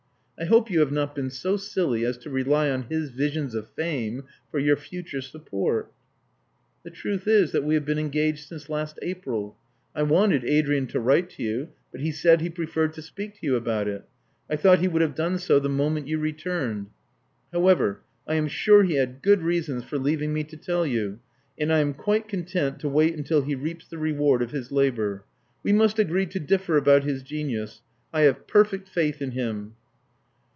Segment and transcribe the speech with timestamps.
[0.39, 3.69] I hope you have not been so silly as to rely on his visions of
[3.69, 5.93] fame for your future support."
[6.83, 9.55] •'The truth is that we have been engaged since last April.
[9.93, 13.45] I wanted Adrian to write to you; but he said he preferred to speak to
[13.45, 14.03] you about it
[14.49, 16.87] I thought he would have done so the moment you returned.
[17.53, 21.19] How ever, I am sure he had good reasons for leaving me to tell you;
[21.55, 25.23] and I am quite content to wait until he reaps the reward of his labor.
[25.61, 27.83] We must agree to differ about his genius.
[28.11, 29.75] I have perfect faith in him."